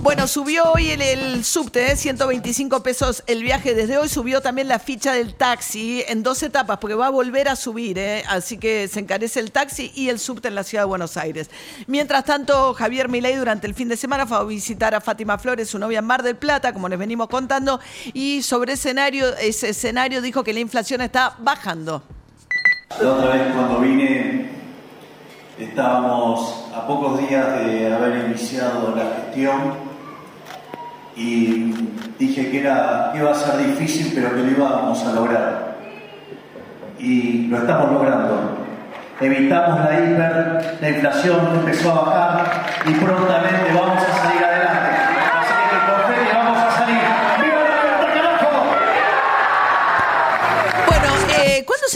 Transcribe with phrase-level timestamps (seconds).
[0.00, 1.96] Bueno, subió hoy el, subte, ¿eh?
[1.96, 3.74] 125 pesos el viaje.
[3.74, 7.48] Desde hoy subió también la ficha del taxi en dos etapas, porque va a volver
[7.48, 8.22] a subir, ¿eh?
[8.28, 11.50] así que se encarece el taxi y el subte en la ciudad de Buenos Aires.
[11.88, 15.68] Mientras tanto, Javier Milei durante el fin de semana fue a visitar a Fátima Flores,
[15.68, 17.80] su novia en Mar del Plata, como les venimos contando,
[18.12, 22.04] y sobre escenario, ese escenario dijo que la inflación está bajando.
[23.02, 24.48] La otra vez cuando vine
[25.58, 29.87] estábamos a pocos días de haber iniciado la gestión
[31.18, 31.74] y
[32.16, 35.76] dije que era, iba a ser difícil pero que lo íbamos a lograr.
[36.98, 38.56] Y lo estamos logrando.
[39.20, 45.07] Evitamos la hiper, la inflación empezó a bajar y prontamente vamos a salir adelante.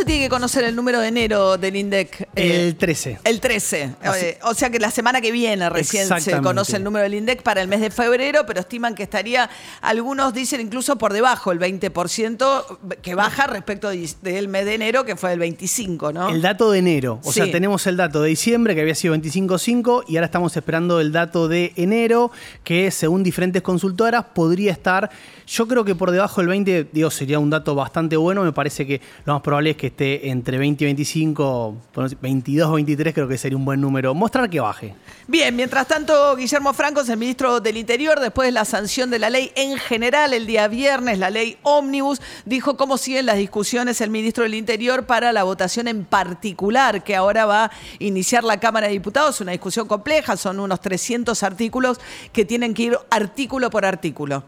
[0.02, 2.28] Se tiene que conocer el número de enero del INDEC?
[2.34, 3.18] Eh, El 13.
[3.22, 3.90] El 13.
[4.02, 7.42] Eh, o sea que la semana que viene recién se conoce el número del INDEC
[7.42, 9.48] para el mes de febrero, pero estiman que estaría,
[9.80, 15.04] algunos dicen incluso por debajo, el 20%, que baja respecto de- del mes de enero,
[15.04, 16.28] que fue el 25%, ¿no?
[16.30, 17.20] El dato de enero.
[17.22, 17.40] O Sí.
[17.40, 21.12] sea, tenemos el dato de diciembre, que había sido 25.5, y ahora estamos esperando el
[21.12, 22.32] dato de enero,
[22.64, 25.10] que según diferentes consultoras podría estar,
[25.46, 28.42] yo creo que por debajo del 20, digo, sería un dato bastante bueno.
[28.42, 32.02] Me parece que lo más probable es que esté entre 20 y 25, por no
[32.04, 34.14] decir, 22 o 23, creo que sería un buen número.
[34.14, 34.94] Mostrar que baje.
[35.28, 39.30] Bien, mientras tanto, Guillermo Francos, el ministro del Interior, después de la sanción de la
[39.30, 44.10] ley en general el día viernes, la ley Omnibus, dijo cómo siguen las discusiones el
[44.10, 48.88] ministro del Interior para la votación en particular, que ahora va a iniciar la Cámara
[48.88, 49.40] de Diputados.
[49.40, 52.00] Una discusión compleja, son unos 300 artículos
[52.32, 54.44] que tienen que ir artículo por artículo.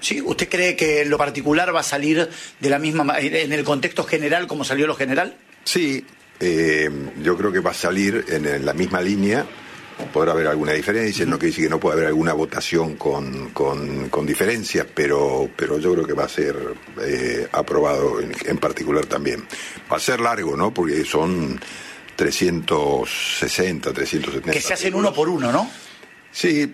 [0.00, 2.28] Sí, ¿Usted cree que lo particular va a salir
[2.60, 5.36] de la misma ma- en el contexto general como salió lo general?
[5.64, 6.04] Sí,
[6.40, 6.88] eh,
[7.22, 9.44] yo creo que va a salir en, en la misma línea.
[10.12, 14.08] Podrá haber alguna diferencia, no quiere decir que no pueda haber alguna votación con, con-
[14.08, 16.54] con diferencias, pero, pero yo creo que va a ser
[17.02, 19.44] eh, aprobado en, en particular también.
[19.90, 20.72] Va a ser largo, ¿no?
[20.72, 21.58] Porque son
[22.14, 24.52] 360, 370.
[24.52, 25.68] Que se hacen uno por uno, ¿no?
[26.30, 26.72] Sí,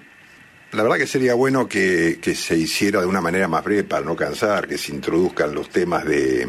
[0.75, 4.05] la verdad que sería bueno que, que se hiciera de una manera más breve para
[4.05, 6.49] no cansar, que se introduzcan los temas de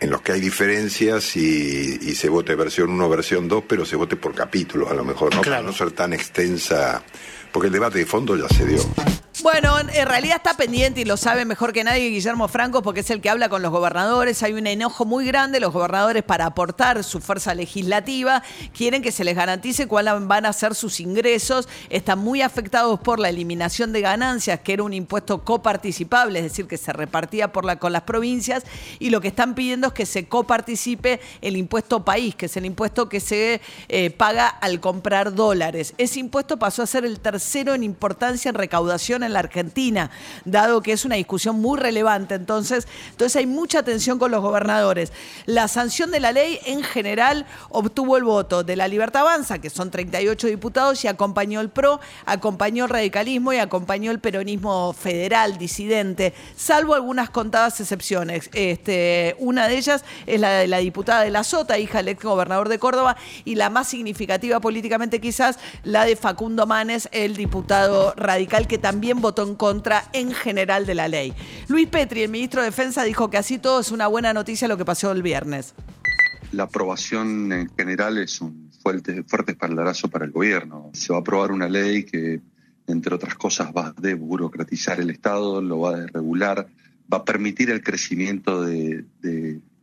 [0.00, 3.96] en los que hay diferencias y, y se vote versión 1, versión 2, pero se
[3.96, 5.42] vote por capítulos a lo mejor, ¿no?
[5.42, 7.02] Para no ser tan extensa,
[7.52, 8.80] porque el debate de fondo ya se dio.
[9.42, 13.10] Bueno, en realidad está pendiente y lo sabe mejor que nadie Guillermo Franco porque es
[13.10, 14.40] el que habla con los gobernadores.
[14.44, 15.58] Hay un enojo muy grande.
[15.58, 20.52] Los gobernadores para aportar su fuerza legislativa quieren que se les garantice cuáles van a
[20.52, 21.68] ser sus ingresos.
[21.90, 26.68] Están muy afectados por la eliminación de ganancias, que era un impuesto coparticipable, es decir,
[26.68, 28.62] que se repartía por la, con las provincias.
[29.00, 32.64] Y lo que están pidiendo es que se coparticipe el impuesto país, que es el
[32.64, 35.94] impuesto que se eh, paga al comprar dólares.
[35.98, 40.10] Ese impuesto pasó a ser el tercero en importancia en recaudación en la Argentina,
[40.44, 42.34] dado que es una discusión muy relevante.
[42.34, 45.12] Entonces, entonces hay mucha tensión con los gobernadores.
[45.46, 49.70] La sanción de la ley en general obtuvo el voto de la Libertad Avanza, que
[49.70, 55.58] son 38 diputados, y acompañó el PRO, acompañó el radicalismo y acompañó el peronismo federal
[55.58, 58.50] disidente, salvo algunas contadas excepciones.
[58.52, 62.22] Este, una de ellas es la de la diputada de la Sota, hija del ex
[62.22, 68.14] gobernador de Córdoba, y la más significativa políticamente quizás, la de Facundo Manes, el diputado
[68.16, 71.32] radical que también votó en contra en general de la ley.
[71.68, 74.76] Luis Petri, el ministro de Defensa, dijo que así todo es una buena noticia lo
[74.76, 75.74] que pasó el viernes.
[76.52, 80.90] La aprobación en general es un fuerte, fuerte espaldarazo para el gobierno.
[80.92, 82.40] Se va a aprobar una ley que,
[82.86, 86.68] entre otras cosas, va a desburocratizar el Estado, lo va a desregular,
[87.10, 89.04] va a permitir el crecimiento de,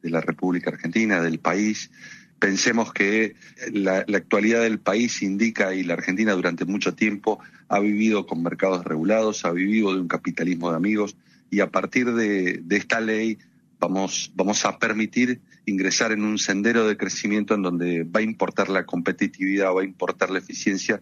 [0.03, 1.89] la República Argentina, del país.
[2.37, 3.35] Pensemos que
[3.71, 7.39] la actualidad del país indica, y la Argentina durante mucho tiempo
[7.69, 11.15] ha vivido con mercados regulados, ha vivido de un capitalismo de amigos,
[11.51, 13.37] y a partir de, esta ley
[13.79, 18.69] vamos, vamos a permitir ingresar en un sendero de crecimiento en donde va a importar
[18.69, 20.99] la competitividad, va a importar la eficiencia,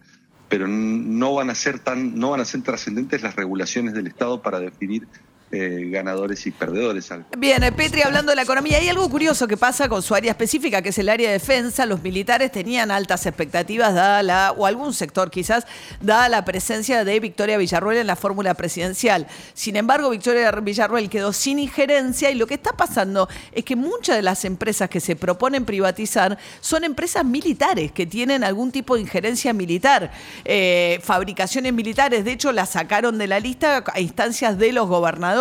[0.48, 4.42] pero no van a ser tan, no van a ser trascendentes las regulaciones del Estado
[4.42, 5.08] para definir
[5.50, 7.08] eh, ganadores y perdedores.
[7.38, 10.32] Bien, eh, Petri, hablando de la economía, hay algo curioso que pasa con su área
[10.32, 11.86] específica, que es el área de defensa.
[11.86, 15.66] Los militares tenían altas expectativas, dada la, o algún sector quizás,
[16.02, 19.26] dada la presencia de Victoria Villarruel en la fórmula presidencial.
[19.54, 24.16] Sin embargo, Victoria Villarruel quedó sin injerencia y lo que está pasando es que muchas
[24.16, 29.00] de las empresas que se proponen privatizar son empresas militares que tienen algún tipo de
[29.00, 30.10] injerencia militar,
[30.44, 32.26] eh, fabricaciones militares.
[32.26, 35.37] De hecho, las sacaron de la lista a instancias de los gobernadores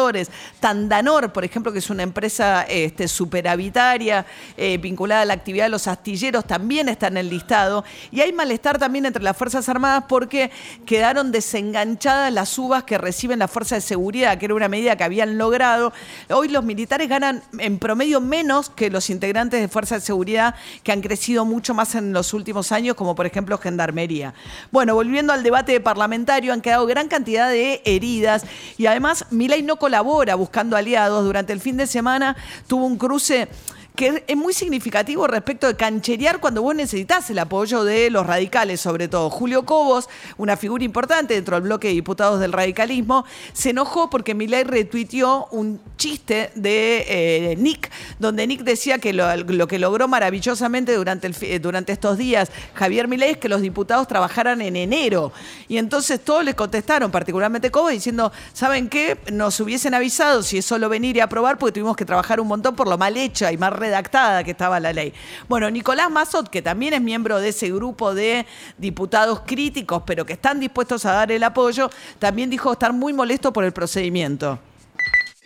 [0.59, 5.69] Tandanor, por ejemplo, que es una empresa este, superavitaria eh, vinculada a la actividad de
[5.69, 7.83] los astilleros, también está en el listado.
[8.11, 10.51] Y hay malestar también entre las Fuerzas Armadas porque
[10.85, 15.03] quedaron desenganchadas las uvas que reciben las fuerzas de seguridad, que era una medida que
[15.03, 15.93] habían logrado.
[16.29, 20.91] Hoy los militares ganan en promedio menos que los integrantes de fuerzas de seguridad que
[20.91, 24.33] han crecido mucho más en los últimos años, como por ejemplo Gendarmería.
[24.71, 28.43] Bueno, volviendo al debate parlamentario, han quedado gran cantidad de heridas
[28.77, 31.23] y además Milei no colabora buscando aliados.
[31.23, 32.35] Durante el fin de semana
[32.67, 33.47] tuvo un cruce
[33.95, 38.79] que es muy significativo respecto de cancherear cuando vos necesitas el apoyo de los radicales,
[38.79, 39.31] sobre todo.
[39.31, 40.07] Julio Cobos,
[40.37, 45.47] una figura importante dentro del bloque de diputados del radicalismo, se enojó porque Milei retuiteó
[45.49, 47.89] un chiste de eh, Nick,
[48.19, 53.31] donde Nick decía que lo, que logró maravillosamente durante, el, durante estos días Javier Milei
[53.31, 55.31] es que los diputados trabajaran en enero.
[55.67, 59.17] Y entonces todos les contestaron, particularmente Cobos, diciendo, ¿saben qué?
[59.31, 62.75] Nos hubiesen avisado si es solo venir y aprobar porque tuvimos que trabajar un montón
[62.75, 65.13] por lo mal hecha y más redactada que estaba la ley.
[65.47, 68.45] Bueno, Nicolás Mazot, que también es miembro de ese grupo de
[68.77, 71.89] diputados críticos, pero que están dispuestos a dar el apoyo,
[72.19, 74.59] también dijo estar muy molesto por el procedimiento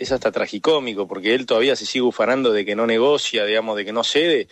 [0.01, 3.86] es hasta tragicómico, porque él todavía se sigue ufanando de que no negocia, digamos, de
[3.86, 4.48] que no cede,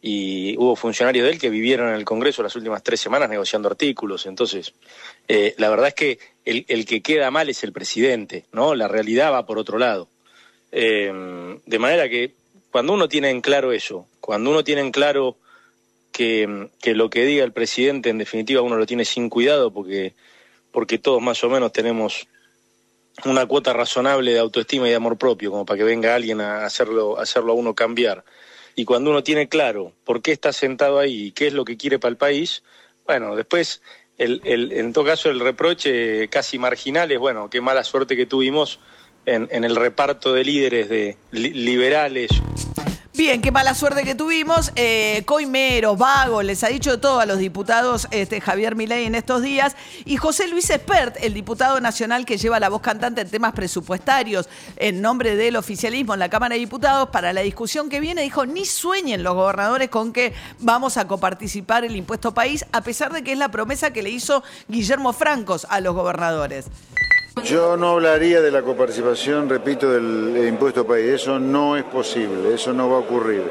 [0.00, 3.68] y hubo funcionarios de él que vivieron en el Congreso las últimas tres semanas negociando
[3.68, 4.26] artículos.
[4.26, 4.72] Entonces,
[5.28, 8.74] eh, la verdad es que el, que queda mal es el presidente, ¿no?
[8.74, 10.08] La realidad va por otro lado.
[10.72, 11.10] Eh,
[11.64, 12.34] de manera que
[12.70, 15.36] cuando uno tiene en claro eso, cuando uno tiene en claro
[16.12, 20.14] que, lo que diga el presidente en definitiva uno lo tiene sin cuidado porque,
[20.70, 22.26] porque todos más o menos tenemos
[23.30, 26.64] una cuota razonable de autoestima y de amor propio, como para que venga alguien a
[26.64, 28.24] hacerlo, hacerlo a uno cambiar.
[28.76, 31.76] Y cuando uno tiene claro por qué está sentado ahí y qué es lo que
[31.76, 32.62] quiere para el país,
[33.06, 33.82] bueno, después,
[34.18, 38.26] el, el, en todo caso, el reproche casi marginal es, bueno, qué mala suerte que
[38.26, 38.80] tuvimos
[39.26, 42.30] en, el reparto de líderes de liberales.
[43.16, 44.72] Bien, qué mala suerte que tuvimos.
[44.74, 45.24] Eh,
[45.96, 49.76] vagos, les ha dicho todo a los diputados este, Javier Milei en estos días.
[50.04, 54.48] Y José Luis Espert, el diputado nacional que lleva la voz cantante en temas presupuestarios
[54.74, 58.46] en nombre del oficialismo en la Cámara de Diputados, para la discusión que viene, dijo,
[58.46, 63.22] ni sueñen los gobernadores con que vamos a coparticipar el impuesto país, a pesar de
[63.22, 66.66] que es la promesa que le hizo Guillermo Francos a los gobernadores.
[67.42, 71.06] Yo no hablaría de la coparticipación, repito, del impuesto país.
[71.14, 73.42] Eso no es posible, eso no va a ocurrir.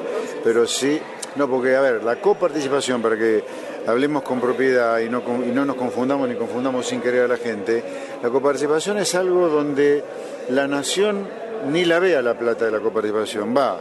[0.44, 1.00] Pero sí,
[1.36, 3.44] no, porque, a ver, la coparticipación, para que
[3.86, 7.38] hablemos con propiedad y no, y no nos confundamos ni confundamos sin querer a la
[7.38, 7.84] gente,
[8.24, 10.04] la coparticipación es algo donde
[10.50, 11.28] la nación
[11.70, 13.56] ni la vea la plata de la coparticipación.
[13.56, 13.80] Va,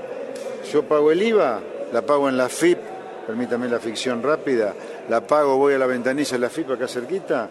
[0.71, 1.61] yo pago el IVA,
[1.93, 2.79] la pago en la FIP,
[3.27, 4.75] permítame la ficción rápida,
[5.09, 7.49] la pago, voy a la ventanilla de la FIP acá cerquita,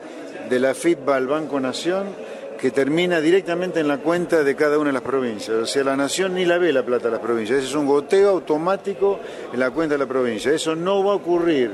[0.50, 2.08] de la FIP va al Banco Nación
[2.62, 5.58] que termina directamente en la cuenta de cada una de las provincias.
[5.58, 7.58] O sea, la nación ni la ve la plata de las provincias.
[7.58, 9.20] Ese es un goteo automático
[9.52, 10.54] en la cuenta de la provincia.
[10.54, 11.72] Eso no va a ocurrir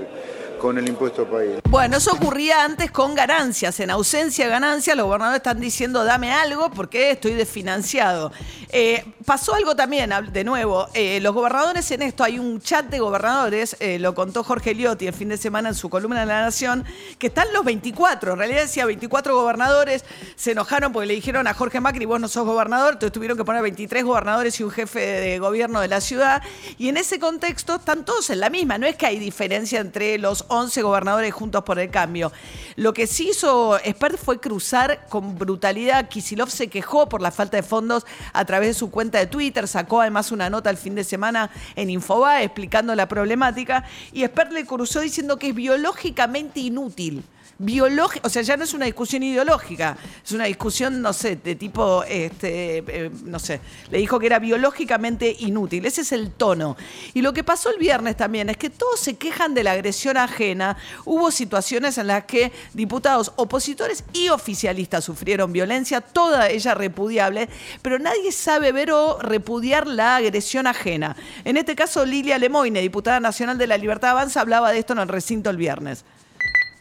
[0.57, 1.59] con el impuesto país.
[1.69, 3.80] Bueno, eso ocurría antes con ganancias.
[3.80, 8.31] En ausencia de ganancias, los gobernadores están diciendo dame algo porque estoy desfinanciado.
[8.69, 12.99] Eh, pasó algo también, de nuevo, eh, los gobernadores en esto, hay un chat de
[12.99, 16.42] gobernadores, eh, lo contó Jorge Liotti el fin de semana en su columna en La
[16.42, 16.83] Nación,
[17.18, 20.04] que están los 24, en realidad decía 24 gobernadores,
[20.35, 23.45] se enojaron porque le dijeron a Jorge Macri, vos no sos gobernador, entonces tuvieron que
[23.45, 26.42] poner 23 gobernadores y un jefe de gobierno de la ciudad,
[26.78, 30.18] y en ese contexto están todos en la misma, no es que hay diferencia entre
[30.18, 32.31] los 11 gobernadores juntos por el cambio.
[32.75, 37.57] Lo que sí hizo Spert fue cruzar con brutalidad, Kisilov se quejó por la falta
[37.57, 40.95] de fondos a través de su cuenta de Twitter, sacó además una nota el fin
[40.95, 46.59] de semana en Infobae explicando la problemática y Spert le cruzó diciendo que es biológicamente
[46.59, 47.23] inútil
[47.59, 51.56] biológica, o sea, ya no es una discusión ideológica, es una discusión, no sé, de
[51.56, 53.59] tipo, este, eh, no sé,
[53.90, 56.78] le dijo que era biológicamente inútil, ese es el tono.
[57.14, 60.18] Y lo que pasó el viernes también es que todos se quejan de la agresión
[60.18, 67.49] ajena, hubo situaciones en las que diputados opositores y oficialistas sufrieron violencia, toda ella repudiable,
[67.81, 71.16] pero nadie sabe ver o repudiar la agresión ajena.
[71.44, 74.99] En este caso, Lilia Lemoine, diputada nacional de la Libertad Avanza, hablaba de esto en
[74.99, 76.06] el recinto el viernes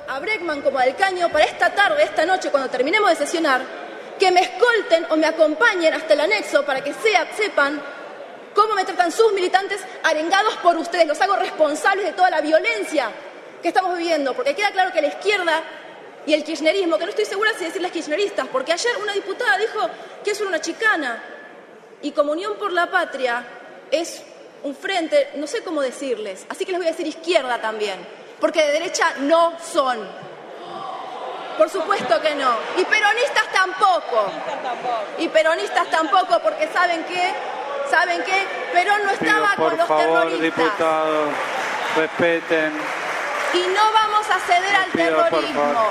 [0.08, 3.62] a Breckman como al caño para esta tarde, esta noche, cuando terminemos de sesionar,
[4.18, 7.80] que me escolten o me acompañen hasta el anexo para que sepan
[8.54, 11.06] cómo me tratan sus militantes arengados por ustedes.
[11.06, 13.10] Los hago responsables de toda la violencia
[13.60, 15.62] que estamos viviendo, porque queda claro que la izquierda
[16.25, 19.88] y el kirchnerismo, que no estoy segura si decirles kirchneristas, porque ayer una diputada dijo
[20.25, 21.22] que es una chicana
[22.02, 23.44] y Comunión por la Patria
[23.90, 24.22] es
[24.62, 27.98] un frente, no sé cómo decirles, así que les voy a decir izquierda también,
[28.40, 29.99] porque de derecha no son.
[31.57, 32.55] Por supuesto que no.
[32.76, 34.31] Y peronistas tampoco.
[35.19, 37.33] Y peronistas tampoco, porque saben que,
[37.90, 40.43] saben que Perón no estaba con los favor, terroristas.
[40.43, 41.28] diputados,
[41.97, 42.73] respeten.
[43.55, 45.88] Y no vamos a ceder al pido, terrorismo.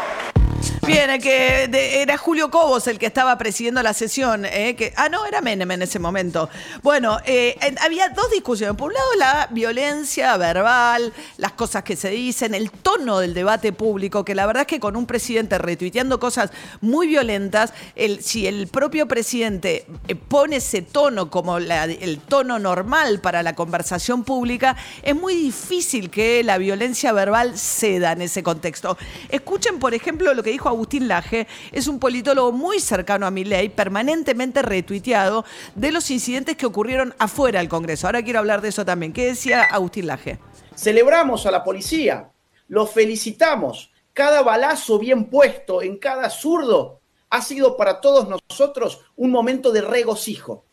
[0.86, 4.46] Bien, eh, que era Julio Cobos el que estaba presidiendo la sesión.
[4.46, 6.48] eh, que, ah, no, era Menem en ese momento.
[6.84, 8.78] Bueno, eh, había dos discusiones.
[8.78, 13.74] Por un lado, la violencia verbal, las cosas que se dicen, el tono del debate
[13.74, 16.52] público, que la verdad es que con un presidente retuiteando cosas
[16.82, 19.88] muy violentas, el, si el propio presidente
[20.28, 26.44] pone ese tono como el tono normal para la conversación pública, es muy difícil que
[26.44, 29.00] la violencia verbal ceda en ese contexto.
[29.30, 33.70] Escuchen, por ejemplo, lo que dijo Agustín Laje, es un politólogo muy cercano a Milei,
[33.70, 38.08] permanentemente retuiteado de los incidentes que ocurrieron afuera del Congreso.
[38.08, 39.14] Ahora quiero hablar de eso también.
[39.14, 40.40] ¿Qué decía Agustín Laje?
[40.76, 42.30] Celebramos a la policía,
[42.68, 43.92] los felicitamos.
[44.14, 49.82] Cada balazo bien puesto en cada zurdo ha sido para todos nosotros un momento de
[49.82, 50.66] regocijo.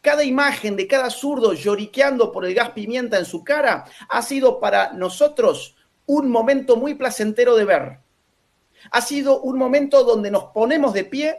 [0.00, 4.58] Cada imagen de cada zurdo lloriqueando por el gas pimienta en su cara ha sido
[4.58, 7.98] para nosotros un momento muy placentero de ver.
[8.90, 11.38] Ha sido un momento donde nos ponemos de pie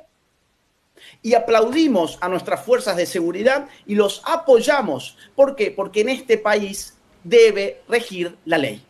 [1.22, 5.18] y aplaudimos a nuestras fuerzas de seguridad y los apoyamos.
[5.36, 5.72] ¿Por qué?
[5.72, 8.84] Porque en este país debe regir la ley.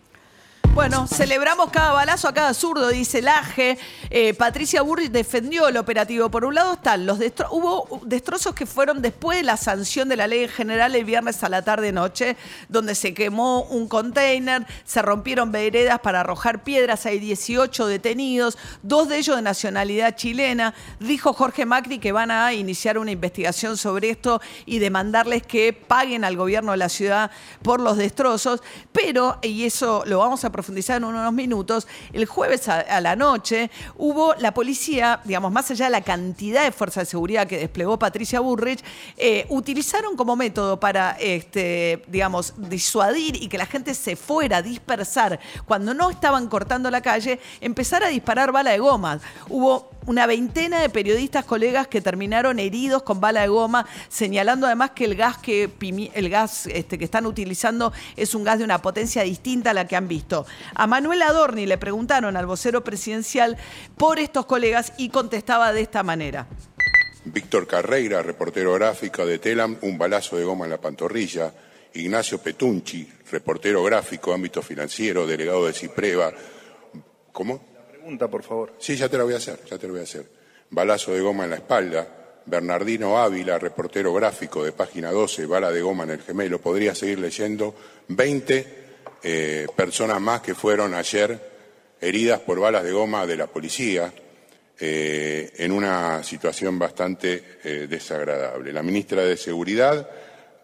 [0.73, 3.77] Bueno, celebramos cada balazo a cada zurdo, dice Laje.
[4.09, 6.29] Eh, Patricia Burrich defendió el operativo.
[6.31, 10.15] Por un lado están los destro- hubo destrozos que fueron después de la sanción de
[10.15, 12.37] la ley en general el viernes a la tarde-noche,
[12.69, 19.09] donde se quemó un container, se rompieron veredas para arrojar piedras, hay 18 detenidos, dos
[19.09, 20.73] de ellos de nacionalidad chilena.
[21.01, 26.23] Dijo Jorge Macri que van a iniciar una investigación sobre esto y demandarles que paguen
[26.23, 27.29] al gobierno de la ciudad
[27.61, 28.63] por los destrozos,
[28.93, 33.71] pero, y eso lo vamos a profundizar en unos minutos, el jueves a, la noche
[33.97, 37.97] hubo la policía, digamos, más allá de la cantidad de fuerza de seguridad que desplegó
[37.97, 38.83] Patricia Burrich,
[39.17, 44.61] eh, utilizaron como método para, este, digamos, disuadir y que la gente se fuera a
[44.61, 49.19] dispersar cuando no estaban cortando la calle, empezar a disparar bala de goma.
[49.49, 54.91] Hubo una veintena de periodistas, colegas que terminaron heridos con bala de goma, señalando además
[54.91, 55.69] que el gas que
[56.13, 59.87] el gas este, que están utilizando es un gas de una potencia distinta a la
[59.87, 60.45] que han visto.
[60.75, 63.57] A Manuel Adorni le preguntaron al vocero presidencial
[63.97, 66.47] por estos colegas y contestaba de esta manera.
[67.25, 71.53] Víctor Carreira, reportero gráfico de Telam, un balazo de goma en la pantorrilla.
[71.93, 76.31] Ignacio Petunchi, reportero gráfico, ámbito financiero, delegado de Cipreva.
[77.31, 77.61] ¿Cómo?
[77.91, 78.73] Pregunta, por favor.
[78.79, 80.25] Sí, ya te la voy a hacer, ya te lo voy a hacer.
[80.69, 82.07] Balazo de goma en la espalda.
[82.45, 86.59] Bernardino Ávila, reportero gráfico de página 12, bala de goma en el gemelo.
[86.59, 87.75] Podría seguir leyendo
[88.07, 88.81] 20
[89.23, 91.39] eh, personas más que fueron ayer
[91.99, 94.11] heridas por balas de goma de la policía
[94.79, 98.73] eh, en una situación bastante eh, desagradable.
[98.73, 100.09] La ministra de Seguridad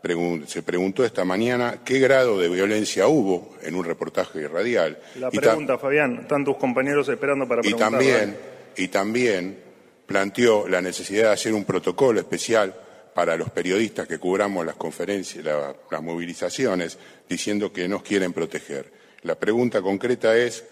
[0.02, 4.98] pregun- se preguntó esta mañana qué grado de violencia hubo en un reportaje radial.
[5.20, 7.92] La Y pregunta, Fabián, están tus compañeros esperando para y preguntar.
[7.92, 8.38] también,
[8.76, 9.60] y también
[10.08, 12.74] planteó la necesidad de hacer un protocolo especial
[13.18, 18.92] para los periodistas que cubramos las conferencias, la- las movilizaciones, diciendo que nos quieren proteger.
[19.24, 20.64] La pregunta concreta es,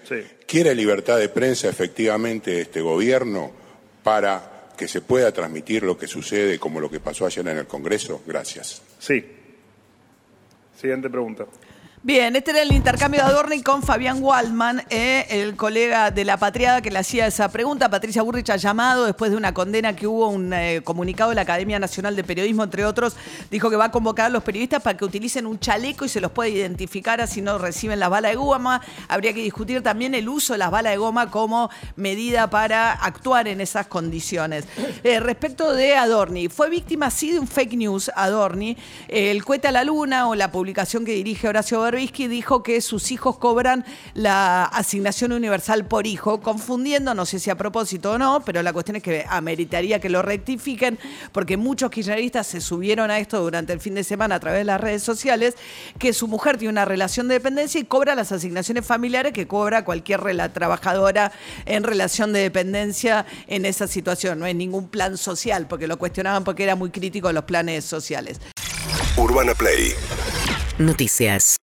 [0.45, 3.51] ¿quiere libertad de prensa efectivamente este gobierno
[4.03, 7.65] para que se pueda transmitir lo que sucede como lo que pasó ayer en el
[7.65, 8.21] Congreso?
[8.27, 8.83] Gracias.
[8.99, 9.25] Sí.
[10.79, 11.47] Siguiente pregunta.
[12.05, 16.37] Bien, este era el intercambio de Adorni con Fabián Waldman, eh, el colega de la
[16.37, 17.89] Patriada que le hacía esa pregunta.
[17.89, 21.41] Patricia Burrich ha llamado después de una condena que hubo, un eh, comunicado de la
[21.41, 23.15] Academia Nacional de Periodismo, entre otros,
[23.49, 26.21] dijo que va a convocar a los periodistas para que utilicen un chaleco y se
[26.21, 28.81] los pueda identificar así no reciben las balas de goma.
[29.07, 33.47] Habría que discutir también el uso de las balas de goma como medida para actuar
[33.47, 34.65] en esas condiciones.
[35.03, 39.71] Eh, respecto de Adorni, fue víctima sí de un fake news Adorni, el cohete a
[39.71, 43.85] la luna o la publicación que dirige Horacio Vergara Berbisky dijo que sus hijos cobran
[44.15, 48.73] la asignación universal por hijo, confundiendo, no sé si a propósito o no, pero la
[48.73, 50.99] cuestión es que ameritaría que lo rectifiquen,
[51.31, 54.65] porque muchos kirchneristas se subieron a esto durante el fin de semana a través de
[54.65, 55.55] las redes sociales,
[55.97, 59.85] que su mujer tiene una relación de dependencia y cobra las asignaciones familiares que cobra
[59.85, 60.21] cualquier
[60.51, 61.31] trabajadora
[61.65, 64.39] en relación de dependencia en esa situación.
[64.39, 67.85] No es ningún plan social, porque lo cuestionaban porque era muy crítico de los planes
[67.85, 68.41] sociales.
[69.15, 69.93] Urbana Play
[70.77, 71.45] Noticias.